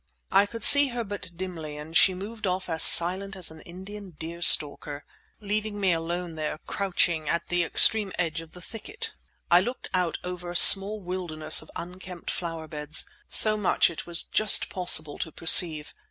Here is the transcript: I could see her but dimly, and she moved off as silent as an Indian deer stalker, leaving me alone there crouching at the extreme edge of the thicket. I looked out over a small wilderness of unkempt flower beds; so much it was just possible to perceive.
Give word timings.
I 0.31 0.47
could 0.47 0.63
see 0.63 0.87
her 0.87 1.03
but 1.03 1.29
dimly, 1.35 1.77
and 1.77 1.95
she 1.95 2.15
moved 2.15 2.47
off 2.47 2.67
as 2.69 2.81
silent 2.81 3.35
as 3.35 3.51
an 3.51 3.61
Indian 3.61 4.15
deer 4.17 4.41
stalker, 4.41 5.05
leaving 5.39 5.79
me 5.79 5.91
alone 5.91 6.33
there 6.33 6.57
crouching 6.65 7.29
at 7.29 7.49
the 7.49 7.63
extreme 7.63 8.11
edge 8.17 8.41
of 8.41 8.53
the 8.53 8.63
thicket. 8.63 9.13
I 9.51 9.61
looked 9.61 9.89
out 9.93 10.17
over 10.23 10.49
a 10.49 10.55
small 10.55 10.99
wilderness 10.99 11.61
of 11.61 11.69
unkempt 11.75 12.31
flower 12.31 12.67
beds; 12.67 13.07
so 13.29 13.55
much 13.57 13.91
it 13.91 14.07
was 14.07 14.23
just 14.23 14.69
possible 14.69 15.19
to 15.19 15.31
perceive. 15.31 15.93